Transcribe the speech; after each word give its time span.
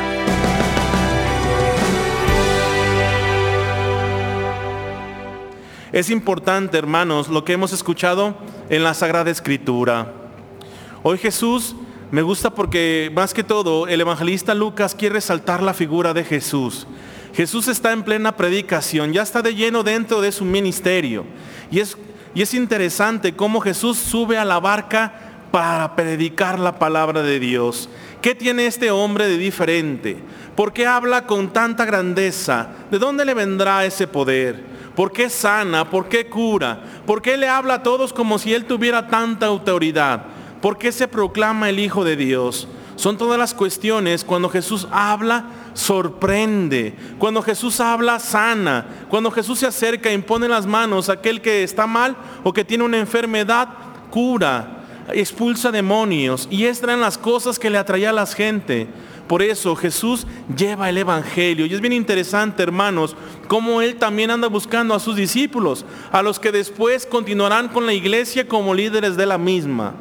Es 5.92 6.08
importante, 6.08 6.78
hermanos, 6.78 7.28
lo 7.28 7.44
que 7.44 7.52
hemos 7.52 7.74
escuchado 7.74 8.34
en 8.70 8.82
la 8.82 8.94
Sagrada 8.94 9.30
Escritura. 9.30 10.10
Hoy 11.02 11.18
Jesús 11.18 11.76
me 12.10 12.22
gusta 12.22 12.48
porque 12.48 13.12
más 13.14 13.34
que 13.34 13.44
todo 13.44 13.86
el 13.86 14.00
evangelista 14.00 14.54
Lucas 14.54 14.94
quiere 14.94 15.16
resaltar 15.16 15.62
la 15.62 15.74
figura 15.74 16.14
de 16.14 16.24
Jesús. 16.24 16.86
Jesús 17.34 17.68
está 17.68 17.92
en 17.92 18.04
plena 18.04 18.36
predicación, 18.36 19.12
ya 19.12 19.20
está 19.20 19.42
de 19.42 19.54
lleno 19.54 19.82
dentro 19.82 20.22
de 20.22 20.32
su 20.32 20.46
ministerio. 20.46 21.26
Y 21.70 21.80
es, 21.80 21.98
y 22.34 22.40
es 22.40 22.54
interesante 22.54 23.36
cómo 23.36 23.60
Jesús 23.60 23.98
sube 23.98 24.38
a 24.38 24.46
la 24.46 24.58
barca 24.60 25.26
para 25.50 25.96
predicar 25.96 26.58
la 26.58 26.78
palabra 26.78 27.22
de 27.22 27.40
Dios. 27.40 27.88
¿Qué 28.20 28.34
tiene 28.34 28.66
este 28.66 28.90
hombre 28.90 29.28
de 29.28 29.38
diferente? 29.38 30.18
¿Por 30.54 30.72
qué 30.72 30.86
habla 30.86 31.26
con 31.26 31.52
tanta 31.52 31.84
grandeza? 31.84 32.68
¿De 32.90 32.98
dónde 32.98 33.24
le 33.24 33.34
vendrá 33.34 33.84
ese 33.84 34.06
poder? 34.06 34.62
¿Por 34.94 35.12
qué 35.12 35.30
sana? 35.30 35.88
¿Por 35.88 36.08
qué 36.08 36.28
cura? 36.28 36.82
¿Por 37.06 37.22
qué 37.22 37.36
le 37.36 37.48
habla 37.48 37.74
a 37.74 37.82
todos 37.82 38.12
como 38.12 38.38
si 38.38 38.52
él 38.52 38.66
tuviera 38.66 39.08
tanta 39.08 39.46
autoridad? 39.46 40.24
¿Por 40.60 40.76
qué 40.76 40.92
se 40.92 41.08
proclama 41.08 41.70
el 41.70 41.78
Hijo 41.78 42.04
de 42.04 42.16
Dios? 42.16 42.68
Son 42.96 43.16
todas 43.16 43.38
las 43.38 43.54
cuestiones 43.54 44.24
cuando 44.24 44.50
Jesús 44.50 44.86
habla, 44.90 45.46
sorprende. 45.72 46.94
Cuando 47.18 47.40
Jesús 47.40 47.80
habla, 47.80 48.18
sana. 48.18 48.84
Cuando 49.08 49.30
Jesús 49.30 49.60
se 49.60 49.66
acerca, 49.66 50.12
impone 50.12 50.48
las 50.48 50.66
manos 50.66 51.08
a 51.08 51.14
aquel 51.14 51.40
que 51.40 51.62
está 51.62 51.86
mal 51.86 52.14
o 52.44 52.52
que 52.52 52.66
tiene 52.66 52.84
una 52.84 52.98
enfermedad, 52.98 53.68
cura, 54.10 54.79
expulsa 55.12 55.70
demonios. 55.70 56.48
Y 56.50 56.64
estas 56.64 56.84
eran 56.84 57.00
las 57.00 57.18
cosas 57.18 57.58
que 57.58 57.70
le 57.70 57.78
atraía 57.78 58.10
a 58.10 58.14
la 58.14 58.26
gente. 58.26 58.86
Por 59.30 59.42
eso 59.42 59.76
Jesús 59.76 60.26
lleva 60.56 60.88
el 60.88 60.98
Evangelio. 60.98 61.64
Y 61.64 61.74
es 61.74 61.80
bien 61.80 61.92
interesante, 61.92 62.64
hermanos, 62.64 63.14
cómo 63.46 63.80
Él 63.80 63.94
también 63.94 64.30
anda 64.32 64.48
buscando 64.48 64.92
a 64.92 64.98
sus 64.98 65.14
discípulos, 65.14 65.84
a 66.10 66.20
los 66.20 66.40
que 66.40 66.50
después 66.50 67.06
continuarán 67.06 67.68
con 67.68 67.86
la 67.86 67.92
iglesia 67.92 68.48
como 68.48 68.74
líderes 68.74 69.16
de 69.16 69.26
la 69.26 69.38
misma. 69.38 69.94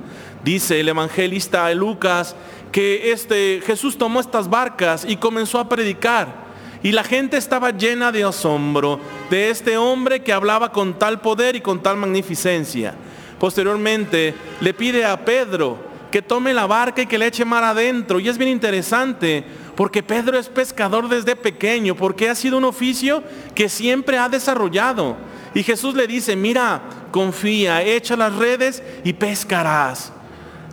Dice 0.44 0.80
el 0.80 0.89
evangelista 0.89 1.72
Lucas 1.73 2.36
que 2.72 3.11
este, 3.11 3.61
Jesús 3.66 3.97
tomó 3.97 4.19
estas 4.19 4.50
barcas 4.50 5.06
y 5.08 5.17
comenzó 5.17 5.59
a 5.59 5.69
predicar. 5.69 6.50
Y 6.81 6.91
la 6.91 7.03
gente 7.03 7.38
estaba 7.38 7.72
llena 7.72 8.11
de 8.11 8.23
asombro 8.23 9.00
de 9.30 9.50
este 9.50 9.78
hombre 9.78 10.22
que 10.22 10.34
hablaba 10.34 10.72
con 10.72 10.97
tal 10.97 11.19
poder 11.19 11.56
y 11.56 11.61
con 11.61 11.84
tal 11.84 11.97
magnificencia. 11.97 12.95
Posteriormente 13.39 14.35
le 14.59 14.73
pide 14.73 15.05
a 15.05 15.23
Pedro 15.23 15.89
que 16.11 16.21
tome 16.21 16.53
la 16.53 16.65
barca 16.65 17.01
y 17.01 17.05
que 17.05 17.17
le 17.17 17.27
eche 17.27 17.45
mar 17.45 17.63
adentro. 17.63 18.19
Y 18.19 18.27
es 18.27 18.37
bien 18.37 18.49
interesante 18.49 19.43
porque 19.75 20.03
Pedro 20.03 20.37
es 20.37 20.49
pescador 20.49 21.07
desde 21.07 21.35
pequeño, 21.35 21.95
porque 21.95 22.29
ha 22.29 22.35
sido 22.35 22.57
un 22.57 22.65
oficio 22.65 23.23
que 23.55 23.69
siempre 23.69 24.17
ha 24.17 24.27
desarrollado. 24.27 25.15
Y 25.53 25.63
Jesús 25.63 25.95
le 25.95 26.05
dice, 26.07 26.35
mira, 26.35 26.81
confía, 27.11 27.81
echa 27.81 28.15
las 28.15 28.35
redes 28.35 28.83
y 29.03 29.13
pescarás. 29.13 30.11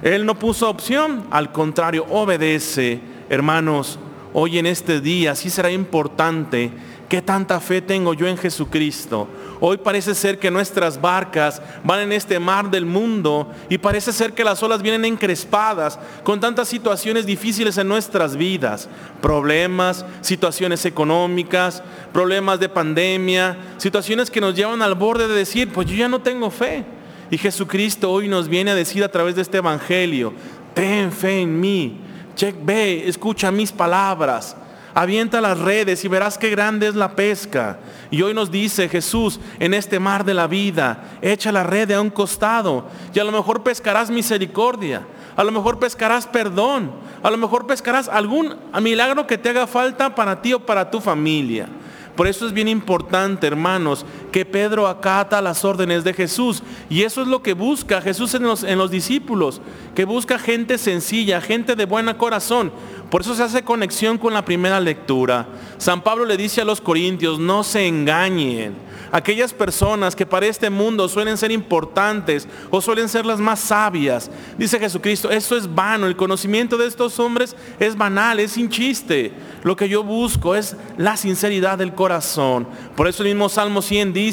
Él 0.03 0.27
no 0.27 0.39
puso 0.39 0.69
opción, 0.69 1.27
al 1.31 1.53
contrario, 1.53 2.05
obedece. 2.11 3.01
Hermanos, 3.29 3.99
hoy 4.39 4.59
en 4.59 4.67
este 4.67 5.01
día 5.01 5.35
sí 5.35 5.49
será 5.49 5.71
importante 5.71 6.71
qué 7.09 7.23
tanta 7.23 7.59
fe 7.59 7.81
tengo 7.81 8.13
yo 8.13 8.27
en 8.27 8.37
Jesucristo. 8.37 9.29
Hoy 9.61 9.79
parece 9.79 10.15
ser 10.15 10.39
que 10.39 10.51
nuestras 10.51 11.01
barcas 11.01 11.63
van 11.83 12.01
en 12.01 12.13
este 12.13 12.39
mar 12.39 12.71
del 12.71 12.85
mundo 12.85 13.51
y 13.71 13.79
parece 13.79 14.13
ser 14.13 14.35
que 14.35 14.45
las 14.45 14.63
olas 14.63 14.83
vienen 14.83 15.07
encrespadas 15.07 15.99
con 16.23 16.39
tantas 16.39 16.69
situaciones 16.69 17.25
difíciles 17.25 17.79
en 17.79 17.89
nuestras 17.89 18.37
vidas. 18.37 18.91
Problemas, 19.23 20.05
situaciones 20.21 20.85
económicas, 20.85 21.83
problemas 22.13 22.61
de 22.61 22.69
pandemia, 22.69 23.57
situaciones 23.79 24.31
que 24.31 24.43
nos 24.43 24.55
llevan 24.55 24.83
al 24.83 24.97
borde 24.97 25.29
de 25.29 25.35
decir, 25.35 25.73
pues 25.73 25.89
yo 25.89 25.97
ya 25.97 26.09
no 26.09 26.21
tengo 26.21 26.51
fe. 26.51 26.85
Y 27.31 27.39
Jesucristo 27.39 28.11
hoy 28.11 28.29
nos 28.29 28.49
viene 28.49 28.73
a 28.73 28.75
decir 28.75 29.03
a 29.03 29.11
través 29.11 29.35
de 29.35 29.41
este 29.41 29.57
Evangelio, 29.57 30.35
ten 30.75 31.11
fe 31.11 31.41
en 31.41 31.59
mí, 31.59 32.01
che, 32.37 32.53
ve, 32.53 33.09
escucha 33.09 33.51
mis 33.51 33.73
palabras, 33.73 34.57
avienta 34.95 35.41
las 35.41 35.59
redes 35.59 36.05
y 36.05 36.09
verás 36.09 36.39
qué 36.39 36.51
grande 36.51 36.87
es 36.87 36.95
la 36.95 37.17
pesca. 37.17 37.79
Y 38.11 38.23
hoy 38.23 38.33
nos 38.33 38.51
dice 38.51 38.89
Jesús, 38.89 39.41
en 39.59 39.75
este 39.75 39.99
mar 39.99 40.25
de 40.25 40.35
la 40.35 40.47
vida, 40.47 41.19
echa 41.21 41.51
la 41.51 41.65
red 41.65 41.91
a 41.91 42.01
un 42.01 42.11
costado 42.11 42.87
y 43.13 43.19
a 43.19 43.25
lo 43.25 43.33
mejor 43.33 43.63
pescarás 43.63 44.11
misericordia, 44.11 45.05
a 45.37 45.43
lo 45.43 45.51
mejor 45.51 45.79
pescarás 45.79 46.27
perdón, 46.27 46.93
a 47.23 47.31
lo 47.31 47.37
mejor 47.37 47.67
pescarás 47.67 48.09
algún 48.09 48.55
milagro 48.81 49.27
que 49.27 49.39
te 49.39 49.49
haga 49.49 49.67
falta 49.67 50.15
para 50.15 50.41
ti 50.41 50.53
o 50.53 50.61
para 50.61 50.91
tu 50.91 51.01
familia. 51.01 51.69
Por 52.17 52.27
eso 52.27 52.47
es 52.47 52.53
bien 52.55 52.69
importante, 52.69 53.47
hermanos, 53.47 54.07
que 54.33 54.45
Pedro 54.45 54.87
acata 54.87 55.41
las 55.41 55.65
órdenes 55.65 56.05
de 56.05 56.15
Jesús. 56.15 56.63
Y 56.89 57.03
eso 57.03 57.23
es 57.23 57.29
lo 57.29 57.43
que 57.43 57.55
busca 57.55 58.01
Jesús 58.01 58.35
en 58.35 58.43
los, 58.43 58.63
en 58.63 58.79
los 58.79 58.91
discípulos, 58.91 59.61
que 59.95 60.05
busca 60.05 60.39
gente 60.39 60.79
sencilla, 60.79 61.41
gente 61.41 61.77
de 61.77 61.87
buen 61.87 62.13
corazón. 62.15 62.73
Por 63.11 63.21
eso 63.21 63.35
se 63.35 63.43
hace 63.43 63.63
conexión 63.63 64.19
con 64.19 64.35
la 64.35 64.45
primera 64.45 64.81
lectura. 64.81 65.47
San 65.79 66.03
Pablo 66.03 66.25
le 66.25 66.37
dice 66.37 66.61
a 66.61 66.65
los 66.65 66.81
corintios, 66.81 67.39
no 67.39 67.63
se 67.63 67.87
engañen 67.87 68.87
aquellas 69.13 69.53
personas 69.53 70.15
que 70.15 70.27
para 70.27 70.47
este 70.47 70.71
mundo 70.71 71.09
suelen 71.09 71.37
ser 71.37 71.51
importantes 71.51 72.49
o 72.71 72.81
suelen 72.81 73.09
ser 73.09 73.27
las 73.27 73.41
más 73.41 73.61
sabias. 73.61 74.31
Dice 74.59 74.79
Jesucristo, 74.79 75.31
esto 75.31 75.57
es 75.57 75.73
vano, 75.73 76.07
el 76.07 76.17
conocimiento 76.17 76.77
de 76.77 76.87
estos 76.87 77.19
hombres 77.19 77.57
es 77.79 77.97
banal, 77.97 78.41
es 78.41 78.53
sin 78.53 78.69
chiste. 78.69 79.33
Lo 79.63 79.77
que 79.77 79.89
yo 79.89 80.03
busco 80.03 80.55
es 80.55 80.77
la 80.97 81.17
sinceridad 81.17 81.79
del 81.79 81.95
corazón. 81.95 82.67
Por 82.95 83.09
eso 83.09 83.23
el 83.23 83.31
mismo 83.31 83.49
Salmo 83.49 83.83
100 83.83 84.13
dice, 84.13 84.26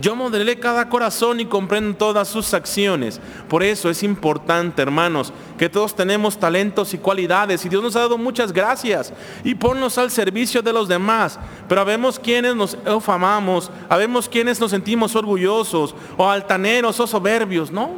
yo 0.00 0.14
modelé 0.14 0.58
cada 0.58 0.88
corazón 0.88 1.40
y 1.40 1.46
comprendo 1.46 1.96
todas 1.96 2.28
sus 2.28 2.54
acciones. 2.54 3.20
Por 3.48 3.62
eso 3.62 3.90
es 3.90 4.02
importante, 4.02 4.82
hermanos, 4.82 5.32
que 5.58 5.68
todos 5.68 5.96
tenemos 5.96 6.38
talentos 6.38 6.94
y 6.94 6.98
cualidades 6.98 7.64
y 7.64 7.68
Dios 7.68 7.82
nos 7.82 7.96
ha 7.96 8.00
dado 8.00 8.18
muchas 8.18 8.52
gracias 8.52 9.12
y 9.42 9.54
ponnos 9.54 9.98
al 9.98 10.10
servicio 10.10 10.62
de 10.62 10.72
los 10.72 10.86
demás. 10.86 11.38
Pero 11.68 11.84
vemos 11.84 12.18
quienes 12.18 12.54
nos 12.54 12.78
ofamamos, 12.86 13.70
Sabemos 13.96 14.28
quienes 14.28 14.60
nos 14.60 14.72
sentimos 14.72 15.16
orgullosos 15.16 15.94
o 16.18 16.28
altaneros 16.28 17.00
o 17.00 17.06
soberbios, 17.06 17.70
¿no? 17.70 17.92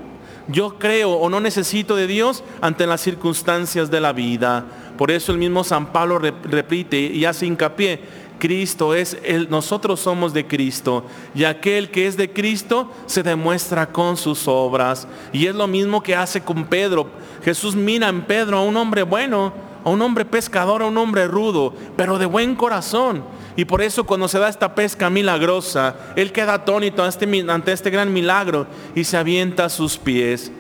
Yo 0.46 0.78
creo 0.78 1.10
o 1.10 1.28
no 1.28 1.40
necesito 1.40 1.96
de 1.96 2.06
Dios 2.06 2.44
ante 2.60 2.86
las 2.86 3.00
circunstancias 3.00 3.90
de 3.90 4.00
la 4.00 4.12
vida. 4.12 4.64
Por 4.96 5.10
eso 5.10 5.32
el 5.32 5.38
mismo 5.38 5.64
San 5.64 5.92
Pablo 5.92 6.20
repite 6.20 7.00
y 7.00 7.24
hace 7.24 7.46
hincapié, 7.46 8.00
Cristo 8.38 8.94
es 8.94 9.16
el, 9.24 9.50
nosotros 9.50 10.00
somos 10.00 10.32
de 10.32 10.46
Cristo 10.46 11.04
y 11.34 11.44
aquel 11.44 11.90
que 11.90 12.06
es 12.06 12.16
de 12.16 12.32
Cristo 12.32 12.90
se 13.06 13.22
demuestra 13.22 13.86
con 13.86 14.16
sus 14.16 14.48
obras. 14.48 15.06
Y 15.32 15.46
es 15.46 15.54
lo 15.54 15.66
mismo 15.66 16.02
que 16.02 16.16
hace 16.16 16.40
con 16.40 16.64
Pedro. 16.64 17.08
Jesús 17.44 17.74
mira 17.74 18.08
en 18.08 18.22
Pedro 18.22 18.58
a 18.58 18.62
un 18.62 18.76
hombre 18.76 19.02
bueno, 19.02 19.52
a 19.84 19.90
un 19.90 20.02
hombre 20.02 20.24
pescador, 20.24 20.82
a 20.82 20.86
un 20.86 20.98
hombre 20.98 21.26
rudo, 21.26 21.74
pero 21.96 22.18
de 22.18 22.26
buen 22.26 22.54
corazón. 22.54 23.22
Y 23.56 23.64
por 23.64 23.82
eso 23.82 24.04
cuando 24.04 24.28
se 24.28 24.38
da 24.38 24.48
esta 24.48 24.74
pesca 24.74 25.10
milagrosa, 25.10 25.96
Él 26.14 26.32
queda 26.32 26.54
atónito 26.54 27.02
ante 27.02 27.72
este 27.72 27.90
gran 27.90 28.12
milagro 28.12 28.66
y 28.94 29.04
se 29.04 29.16
avienta 29.16 29.64
a 29.64 29.68
sus 29.68 29.98
pies. 29.98 30.52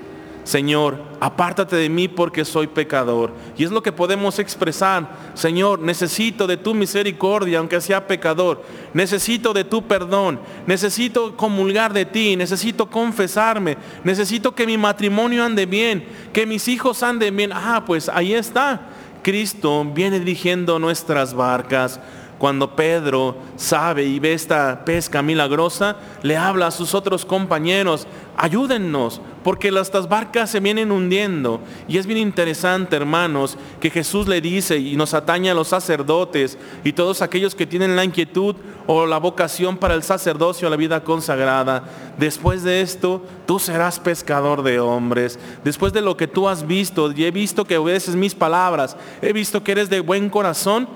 Señor, 0.48 0.96
apártate 1.20 1.76
de 1.76 1.90
mí 1.90 2.08
porque 2.08 2.42
soy 2.42 2.68
pecador. 2.68 3.32
Y 3.58 3.64
es 3.64 3.70
lo 3.70 3.82
que 3.82 3.92
podemos 3.92 4.38
expresar. 4.38 5.06
Señor, 5.34 5.78
necesito 5.78 6.46
de 6.46 6.56
tu 6.56 6.72
misericordia, 6.72 7.58
aunque 7.58 7.82
sea 7.82 8.06
pecador. 8.06 8.64
Necesito 8.94 9.52
de 9.52 9.64
tu 9.64 9.82
perdón. 9.86 10.40
Necesito 10.66 11.36
comulgar 11.36 11.92
de 11.92 12.06
ti. 12.06 12.34
Necesito 12.34 12.88
confesarme. 12.88 13.76
Necesito 14.04 14.54
que 14.54 14.66
mi 14.66 14.78
matrimonio 14.78 15.44
ande 15.44 15.66
bien. 15.66 16.08
Que 16.32 16.46
mis 16.46 16.66
hijos 16.66 17.02
anden 17.02 17.36
bien. 17.36 17.50
Ah, 17.52 17.82
pues 17.86 18.08
ahí 18.08 18.32
está. 18.32 18.88
Cristo 19.22 19.84
viene 19.84 20.18
dirigiendo 20.18 20.78
nuestras 20.78 21.34
barcas. 21.34 22.00
Cuando 22.38 22.76
Pedro 22.76 23.36
sabe 23.56 24.04
y 24.04 24.20
ve 24.20 24.32
esta 24.32 24.84
pesca 24.84 25.22
milagrosa, 25.22 25.96
le 26.22 26.36
habla 26.36 26.68
a 26.68 26.70
sus 26.70 26.94
otros 26.94 27.24
compañeros, 27.24 28.06
ayúdennos, 28.36 29.20
porque 29.48 29.68
estas 29.68 30.10
barcas 30.10 30.50
se 30.50 30.60
vienen 30.60 30.92
hundiendo. 30.92 31.60
Y 31.88 31.96
es 31.96 32.04
bien 32.04 32.18
interesante, 32.18 32.96
hermanos, 32.96 33.56
que 33.80 33.88
Jesús 33.88 34.28
le 34.28 34.42
dice 34.42 34.76
y 34.76 34.94
nos 34.94 35.14
atañe 35.14 35.50
a 35.50 35.54
los 35.54 35.68
sacerdotes 35.68 36.58
y 36.84 36.92
todos 36.92 37.22
aquellos 37.22 37.54
que 37.54 37.66
tienen 37.66 37.96
la 37.96 38.04
inquietud 38.04 38.56
o 38.86 39.06
la 39.06 39.16
vocación 39.16 39.78
para 39.78 39.94
el 39.94 40.02
sacerdocio, 40.02 40.68
la 40.68 40.76
vida 40.76 41.02
consagrada. 41.02 41.82
Después 42.18 42.62
de 42.62 42.82
esto, 42.82 43.22
tú 43.46 43.58
serás 43.58 43.98
pescador 43.98 44.62
de 44.62 44.80
hombres. 44.80 45.38
Después 45.64 45.94
de 45.94 46.02
lo 46.02 46.14
que 46.18 46.26
tú 46.26 46.46
has 46.46 46.66
visto, 46.66 47.10
y 47.10 47.24
he 47.24 47.30
visto 47.30 47.64
que 47.64 47.78
obedeces 47.78 48.16
mis 48.16 48.34
palabras, 48.34 48.98
he 49.22 49.32
visto 49.32 49.64
que 49.64 49.72
eres 49.72 49.88
de 49.88 50.00
buen 50.00 50.28
corazón, 50.28 50.86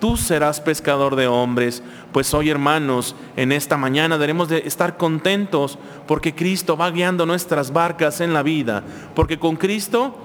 tú 0.00 0.16
serás 0.16 0.60
pescador 0.60 1.16
de 1.16 1.26
hombres. 1.26 1.82
Pues 2.12 2.32
hoy, 2.34 2.50
hermanos, 2.50 3.14
en 3.36 3.52
esta 3.52 3.76
mañana 3.76 4.18
debemos 4.18 4.48
de 4.48 4.58
estar 4.66 4.96
contentos 4.96 5.78
porque 6.06 6.34
Cristo 6.34 6.76
va 6.76 6.90
guiando 6.90 7.26
nuestras 7.26 7.72
barcas 7.72 8.20
en 8.20 8.32
la 8.32 8.42
vida. 8.42 8.82
Porque 9.14 9.38
con 9.38 9.56
Cristo, 9.56 10.16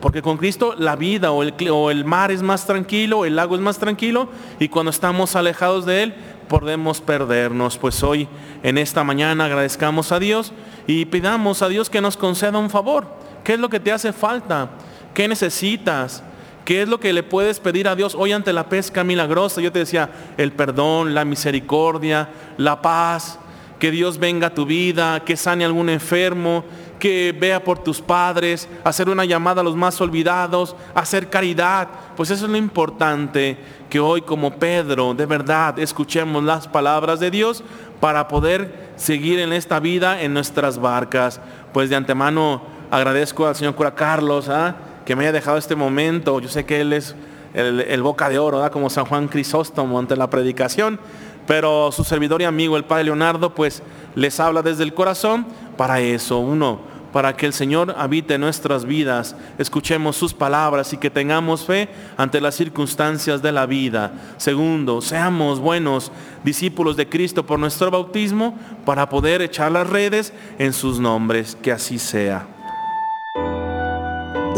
porque 0.00 0.22
con 0.22 0.36
Cristo 0.36 0.74
la 0.76 0.96
vida 0.96 1.30
o 1.30 1.42
el, 1.42 1.54
o 1.70 1.90
el 1.90 2.04
mar 2.04 2.30
es 2.30 2.42
más 2.42 2.66
tranquilo, 2.66 3.24
el 3.24 3.36
lago 3.36 3.54
es 3.54 3.60
más 3.60 3.78
tranquilo 3.78 4.28
y 4.58 4.68
cuando 4.68 4.90
estamos 4.90 5.36
alejados 5.36 5.86
de 5.86 6.02
Él 6.02 6.14
podemos 6.48 7.00
perdernos. 7.00 7.78
Pues 7.78 8.02
hoy, 8.02 8.28
en 8.62 8.78
esta 8.78 9.04
mañana, 9.04 9.44
agradezcamos 9.44 10.12
a 10.12 10.18
Dios 10.18 10.52
y 10.86 11.04
pidamos 11.04 11.62
a 11.62 11.68
Dios 11.68 11.90
que 11.90 12.00
nos 12.00 12.16
conceda 12.16 12.58
un 12.58 12.70
favor. 12.70 13.06
¿Qué 13.44 13.54
es 13.54 13.60
lo 13.60 13.68
que 13.68 13.80
te 13.80 13.92
hace 13.92 14.12
falta? 14.12 14.70
¿Qué 15.14 15.28
necesitas? 15.28 16.22
¿Qué 16.64 16.82
es 16.82 16.88
lo 16.88 17.00
que 17.00 17.12
le 17.12 17.22
puedes 17.22 17.58
pedir 17.58 17.88
a 17.88 17.96
Dios 17.96 18.14
hoy 18.14 18.32
ante 18.32 18.52
la 18.52 18.68
pesca 18.68 19.02
milagrosa? 19.02 19.60
Yo 19.60 19.72
te 19.72 19.80
decía, 19.80 20.10
el 20.36 20.52
perdón, 20.52 21.14
la 21.14 21.24
misericordia, 21.24 22.28
la 22.58 22.80
paz, 22.80 23.38
que 23.80 23.90
Dios 23.90 24.18
venga 24.18 24.48
a 24.48 24.54
tu 24.54 24.66
vida, 24.66 25.20
que 25.24 25.36
sane 25.36 25.64
algún 25.64 25.88
enfermo, 25.88 26.64
que 27.00 27.34
vea 27.36 27.64
por 27.64 27.78
tus 27.78 28.00
padres, 28.00 28.68
hacer 28.84 29.08
una 29.08 29.24
llamada 29.24 29.62
a 29.62 29.64
los 29.64 29.74
más 29.74 30.00
olvidados, 30.00 30.76
hacer 30.94 31.30
caridad. 31.30 31.88
Pues 32.14 32.30
eso 32.30 32.44
es 32.44 32.50
lo 32.50 32.58
importante, 32.58 33.58
que 33.88 33.98
hoy 33.98 34.20
como 34.20 34.52
Pedro, 34.58 35.14
de 35.14 35.26
verdad, 35.26 35.78
escuchemos 35.78 36.44
las 36.44 36.68
palabras 36.68 37.18
de 37.18 37.30
Dios 37.30 37.64
para 38.00 38.28
poder 38.28 38.90
seguir 38.96 39.40
en 39.40 39.52
esta 39.52 39.80
vida 39.80 40.22
en 40.22 40.34
nuestras 40.34 40.78
barcas. 40.78 41.40
Pues 41.72 41.88
de 41.88 41.96
antemano 41.96 42.62
agradezco 42.90 43.46
al 43.46 43.56
señor 43.56 43.74
cura 43.74 43.94
Carlos, 43.94 44.48
¿ah? 44.48 44.76
Que 45.04 45.16
me 45.16 45.24
haya 45.24 45.32
dejado 45.32 45.58
este 45.58 45.76
momento. 45.76 46.40
Yo 46.40 46.48
sé 46.48 46.64
que 46.64 46.80
Él 46.80 46.92
es 46.92 47.14
el, 47.54 48.02
boca 48.02 48.28
de 48.28 48.38
oro, 48.38 48.68
como 48.70 48.90
San 48.90 49.04
Juan 49.04 49.28
Crisóstomo 49.28 49.98
ante 49.98 50.16
la 50.16 50.30
predicación, 50.30 51.00
pero 51.46 51.90
su 51.92 52.04
servidor 52.04 52.42
y 52.42 52.44
amigo, 52.44 52.76
el 52.76 52.84
Padre 52.84 53.04
Leonardo, 53.04 53.54
pues 53.54 53.82
les 54.14 54.38
habla 54.38 54.62
desde 54.62 54.84
el 54.84 54.94
corazón 54.94 55.46
para 55.76 56.00
eso. 56.00 56.38
Uno, 56.38 56.80
para 57.12 57.36
que 57.36 57.46
el 57.46 57.52
Señor 57.52 57.94
habite 57.98 58.38
nuestras 58.38 58.84
vidas, 58.84 59.34
escuchemos 59.58 60.16
sus 60.16 60.32
palabras 60.32 60.92
y 60.92 60.96
que 60.96 61.10
tengamos 61.10 61.64
fe 61.64 61.88
ante 62.16 62.40
las 62.40 62.54
circunstancias 62.54 63.42
de 63.42 63.50
la 63.50 63.66
vida. 63.66 64.12
Segundo, 64.36 65.00
seamos 65.00 65.58
buenos 65.58 66.12
discípulos 66.44 66.96
de 66.96 67.08
Cristo 67.08 67.44
por 67.44 67.58
nuestro 67.58 67.90
bautismo 67.90 68.56
para 68.84 69.08
poder 69.08 69.42
echar 69.42 69.72
las 69.72 69.88
redes 69.88 70.32
en 70.58 70.72
sus 70.72 71.00
nombres. 71.00 71.56
Que 71.60 71.72
así 71.72 71.98
sea. 71.98 72.59